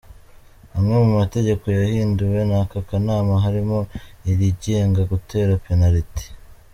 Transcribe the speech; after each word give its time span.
Amwe 0.77 0.95
mu 1.03 1.09
mategeko 1.19 1.65
yahinduwe 1.79 2.39
n’ako 2.49 2.77
kanama 2.89 3.33
harimo 3.45 3.79
irigenga 4.31 5.01
gutera 5.11 5.53
penaliti. 5.67 6.25